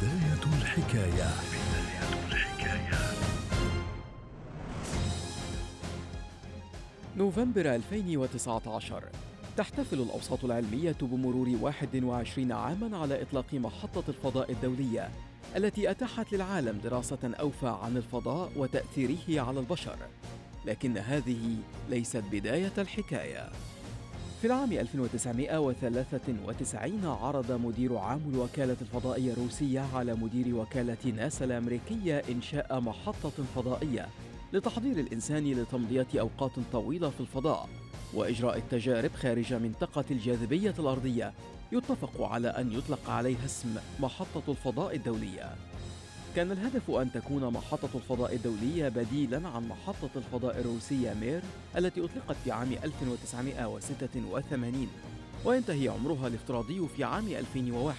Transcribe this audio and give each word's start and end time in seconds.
بداية 0.00 0.62
الحكاية. 0.62 1.30
نوفمبر 7.16 7.74
2019 7.74 9.04
تحتفل 9.56 10.00
الأوساط 10.00 10.44
العلمية 10.44 10.96
بمرور 11.02 11.48
21 11.60 12.52
عاما 12.52 12.98
على 12.98 13.22
إطلاق 13.22 13.54
محطة 13.54 14.04
الفضاء 14.08 14.52
الدولية 14.52 15.10
التي 15.56 15.90
أتاحت 15.90 16.32
للعالم 16.32 16.78
دراسة 16.84 17.34
أوفى 17.40 17.78
عن 17.82 17.96
الفضاء 17.96 18.52
وتأثيره 18.56 19.42
على 19.42 19.60
البشر. 19.60 19.96
لكن 20.66 20.98
هذه 20.98 21.56
ليست 21.88 22.24
بداية 22.32 22.72
الحكاية. 22.78 23.50
في 24.40 24.46
العام 24.46 24.72
1993 24.72 27.06
عرض 27.06 27.52
مدير 27.52 27.96
عام 27.96 28.20
الوكالة 28.34 28.76
الفضائية 28.80 29.32
الروسية 29.32 29.80
على 29.94 30.14
مدير 30.14 30.54
وكالة 30.54 31.12
ناسا 31.16 31.44
الأمريكية 31.44 32.22
إنشاء 32.28 32.80
محطة 32.80 33.32
فضائية 33.54 34.08
لتحضير 34.52 35.00
الإنسان 35.00 35.52
لتمضية 35.52 36.06
أوقات 36.20 36.52
طويلة 36.72 37.10
في 37.10 37.20
الفضاء 37.20 37.68
وإجراء 38.14 38.58
التجارب 38.58 39.10
خارج 39.14 39.54
منطقة 39.54 40.04
الجاذبية 40.10 40.74
الأرضية 40.78 41.32
يتفق 41.72 42.22
على 42.22 42.48
أن 42.48 42.72
يطلق 42.72 43.10
عليها 43.10 43.44
اسم 43.44 43.76
محطة 44.00 44.42
الفضاء 44.48 44.96
الدولية. 44.96 45.54
كان 46.36 46.52
الهدف 46.52 46.90
أن 46.90 47.12
تكون 47.12 47.52
محطة 47.52 47.88
الفضاء 47.94 48.34
الدولية 48.34 48.88
بديلاً 48.88 49.48
عن 49.48 49.68
محطة 49.68 50.10
الفضاء 50.16 50.60
الروسية 50.60 51.14
مير 51.14 51.42
التي 51.76 52.04
أطلقت 52.04 52.36
في 52.44 52.52
عام 52.52 52.72
1986 52.84 54.88
وينتهي 55.44 55.88
عمرها 55.88 56.26
الافتراضي 56.26 56.88
في 56.96 57.04
عام 57.04 57.28
2001 57.28 57.96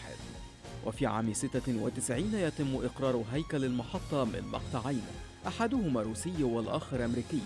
وفي 0.86 1.06
عام 1.06 1.34
96 1.34 2.34
يتم 2.34 2.76
إقرار 2.76 3.24
هيكل 3.34 3.66
المحطة 3.66 4.24
من 4.24 4.42
مقطعين 4.52 5.02
أحدهما 5.48 6.02
روسي 6.02 6.44
والآخر 6.44 7.06
أمريكي. 7.06 7.42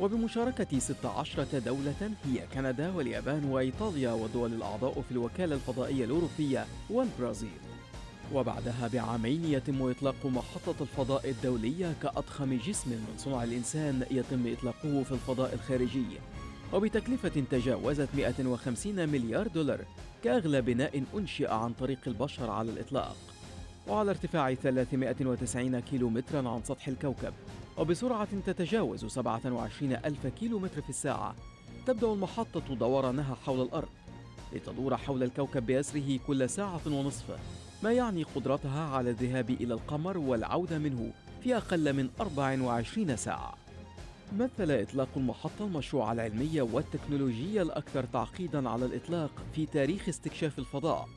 وبمشاركة 0.00 0.78
16 0.78 1.58
دولة 1.58 2.10
هي 2.24 2.46
كندا 2.54 2.92
واليابان 2.94 3.44
وإيطاليا 3.44 4.12
والدول 4.12 4.52
الأعضاء 4.52 5.02
في 5.08 5.12
الوكالة 5.12 5.54
الفضائية 5.54 6.04
الأوروبية 6.04 6.66
والبرازيل. 6.90 7.69
وبعدها 8.34 8.88
بعامين 8.92 9.44
يتم 9.44 9.90
إطلاق 9.90 10.26
محطة 10.26 10.74
الفضاء 10.80 11.30
الدولية 11.30 11.94
كأضخم 12.02 12.58
جسم 12.66 12.90
من 12.90 13.14
صنع 13.18 13.44
الإنسان 13.44 14.06
يتم 14.10 14.52
إطلاقه 14.52 15.02
في 15.02 15.12
الفضاء 15.12 15.54
الخارجي. 15.54 16.06
وبتكلفة 16.72 17.44
تجاوزت 17.50 18.08
150 18.14 19.08
مليار 19.08 19.48
دولار 19.48 19.84
كأغلى 20.24 20.60
بناء 20.62 21.04
أنشئ 21.14 21.50
عن 21.50 21.72
طريق 21.72 21.98
البشر 22.06 22.50
على 22.50 22.70
الإطلاق. 22.70 23.16
وعلى 23.88 24.10
ارتفاع 24.10 24.54
390 24.54 25.80
كيلومترا 25.80 26.48
عن 26.48 26.62
سطح 26.64 26.88
الكوكب. 26.88 27.32
وبسرعة 27.78 28.28
تتجاوز 28.46 29.04
27 29.04 29.92
ألف 29.92 30.26
كيلومتر 30.26 30.82
في 30.82 30.90
الساعة. 30.90 31.34
تبدأ 31.86 32.12
المحطة 32.12 32.74
دورانها 32.74 33.34
حول 33.34 33.62
الأرض. 33.62 33.88
لتدور 34.52 34.96
حول 34.96 35.22
الكوكب 35.22 35.66
بأسره 35.66 36.18
كل 36.26 36.50
ساعة 36.50 36.80
ونصف. 36.86 37.24
ما 37.82 37.92
يعني 37.92 38.22
قدرتها 38.22 38.88
على 38.88 39.10
الذهاب 39.10 39.50
إلى 39.50 39.74
القمر 39.74 40.18
والعودة 40.18 40.78
منه 40.78 41.12
في 41.42 41.56
أقل 41.56 41.92
من 41.92 42.10
24 42.20 43.16
ساعة. 43.16 43.54
مثل 44.38 44.70
إطلاق 44.70 45.08
المحطة 45.16 45.64
المشروع 45.64 46.12
العلمي 46.12 46.60
والتكنولوجي 46.60 47.62
الأكثر 47.62 48.04
تعقيدًا 48.04 48.68
على 48.68 48.84
الإطلاق 48.86 49.30
في 49.54 49.66
تاريخ 49.66 50.08
استكشاف 50.08 50.58
الفضاء، 50.58 51.08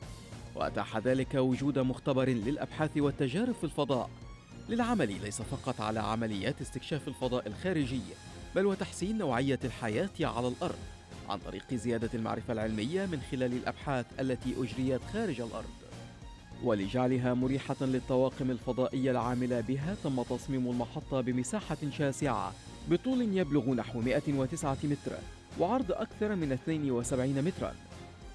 وأتاح 0.54 0.98
ذلك 0.98 1.34
وجود 1.34 1.78
مختبر 1.78 2.28
للأبحاث 2.28 2.96
والتجارب 2.96 3.54
في 3.54 3.64
الفضاء 3.64 4.10
للعمل 4.68 5.22
ليس 5.22 5.42
فقط 5.42 5.80
على 5.80 6.00
عمليات 6.00 6.60
استكشاف 6.60 7.08
الفضاء 7.08 7.48
الخارجي، 7.48 8.02
بل 8.56 8.66
وتحسين 8.66 9.18
نوعية 9.18 9.58
الحياة 9.64 10.10
على 10.20 10.48
الأرض 10.48 10.78
عن 11.28 11.38
طريق 11.38 11.74
زيادة 11.74 12.10
المعرفة 12.14 12.52
العلمية 12.52 13.06
من 13.06 13.20
خلال 13.30 13.52
الأبحاث 13.52 14.06
التي 14.20 14.54
أجريت 14.58 15.00
خارج 15.12 15.40
الأرض. 15.40 15.83
ولجعلها 16.64 17.34
مريحة 17.34 17.76
للطواقم 17.80 18.50
الفضائية 18.50 19.10
العاملة 19.10 19.60
بها 19.60 19.96
تم 20.04 20.22
تصميم 20.22 20.70
المحطة 20.70 21.20
بمساحة 21.20 21.76
شاسعة 21.98 22.52
بطول 22.90 23.38
يبلغ 23.38 23.74
نحو 23.74 24.00
109 24.00 24.76
متر 24.84 25.12
وعرض 25.60 25.92
أكثر 25.92 26.34
من 26.34 26.52
72 26.52 27.42
مترا. 27.42 27.74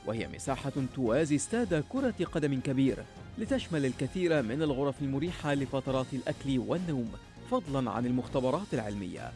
وهي 0.06 0.28
مساحة 0.28 0.72
توازي 0.96 1.36
استاد 1.36 1.84
كرة 1.90 2.14
قدم 2.34 2.60
كبير 2.60 2.98
لتشمل 3.38 3.86
الكثير 3.86 4.42
من 4.42 4.62
الغرف 4.62 5.02
المريحة 5.02 5.54
لفترات 5.54 6.14
الأكل 6.14 6.60
والنوم 6.60 7.12
فضلا 7.52 7.92
عن 7.92 8.06
المختبرات 8.06 8.74
العلمية. 8.74 9.32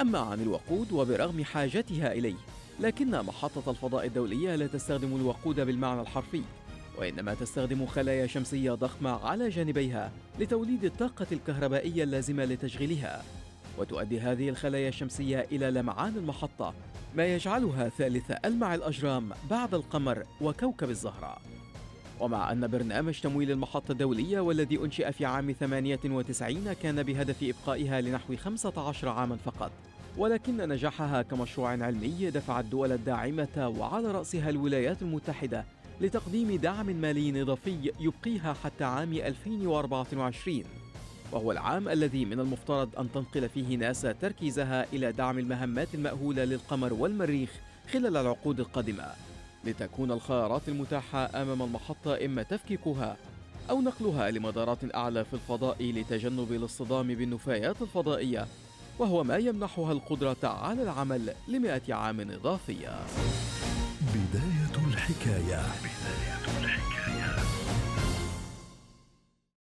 أما 0.00 0.18
عن 0.18 0.40
الوقود 0.40 0.92
وبرغم 0.92 1.44
حاجتها 1.44 2.12
إليه 2.12 2.36
لكن 2.80 3.10
محطة 3.10 3.70
الفضاء 3.70 4.06
الدولية 4.06 4.54
لا 4.54 4.66
تستخدم 4.66 5.16
الوقود 5.16 5.60
بالمعنى 5.60 6.00
الحرفي. 6.00 6.42
وإنما 7.00 7.34
تستخدم 7.34 7.86
خلايا 7.86 8.26
شمسية 8.26 8.72
ضخمة 8.72 9.10
على 9.10 9.48
جانبيها 9.48 10.12
لتوليد 10.40 10.84
الطاقة 10.84 11.26
الكهربائية 11.32 12.04
اللازمة 12.04 12.44
لتشغيلها. 12.44 13.22
وتؤدي 13.78 14.20
هذه 14.20 14.48
الخلايا 14.48 14.88
الشمسية 14.88 15.46
إلى 15.52 15.70
لمعان 15.70 16.16
المحطة 16.16 16.74
ما 17.16 17.26
يجعلها 17.34 17.88
ثالث 17.88 18.32
ألمع 18.44 18.74
الأجرام 18.74 19.30
بعد 19.50 19.74
القمر 19.74 20.24
وكوكب 20.40 20.90
الزهرة. 20.90 21.36
ومع 22.20 22.52
أن 22.52 22.66
برنامج 22.66 23.20
تمويل 23.20 23.50
المحطة 23.50 23.92
الدولية 23.92 24.40
والذي 24.40 24.78
أنشئ 24.78 25.12
في 25.12 25.24
عام 25.24 25.52
98 25.52 26.72
كان 26.72 27.02
بهدف 27.02 27.36
إبقائها 27.42 28.00
لنحو 28.00 28.36
15 28.36 29.08
عاما 29.08 29.36
فقط 29.36 29.72
ولكن 30.16 30.56
نجاحها 30.56 31.22
كمشروع 31.22 31.70
علمي 31.70 32.30
دفع 32.30 32.60
الدول 32.60 32.92
الداعمة 32.92 33.74
وعلى 33.78 34.12
رأسها 34.12 34.50
الولايات 34.50 35.02
المتحدة 35.02 35.64
لتقديم 36.00 36.56
دعم 36.56 36.86
مالي 36.86 37.42
إضافي 37.42 37.92
يبقيها 38.00 38.52
حتى 38.64 38.84
عام 38.84 39.12
2024 39.12 40.64
وهو 41.32 41.52
العام 41.52 41.88
الذي 41.88 42.24
من 42.24 42.40
المفترض 42.40 42.98
أن 42.98 43.12
تنقل 43.12 43.48
فيه 43.48 43.76
ناسا 43.76 44.12
تركيزها 44.12 44.86
إلى 44.92 45.12
دعم 45.12 45.38
المهمات 45.38 45.94
المأهولة 45.94 46.44
للقمر 46.44 46.92
والمريخ 46.92 47.50
خلال 47.92 48.16
العقود 48.16 48.60
القادمة 48.60 49.04
لتكون 49.64 50.12
الخيارات 50.12 50.68
المتاحة 50.68 51.42
أمام 51.42 51.62
المحطة 51.62 52.24
إما 52.24 52.42
تفكيكها 52.42 53.16
أو 53.70 53.80
نقلها 53.80 54.30
لمدارات 54.30 54.94
أعلى 54.94 55.24
في 55.24 55.34
الفضاء 55.34 55.82
لتجنب 55.92 56.52
الاصطدام 56.52 57.06
بالنفايات 57.14 57.82
الفضائية 57.82 58.46
وهو 58.98 59.24
ما 59.24 59.36
يمنحها 59.36 59.92
القدرة 59.92 60.36
على 60.44 60.82
العمل 60.82 61.34
لمئة 61.48 61.94
عام 61.94 62.20
إضافية 62.20 62.88
بداية 64.14 64.86
الحكاية. 64.86 65.62
بداية 65.82 66.58
الحكاية. 66.60 66.79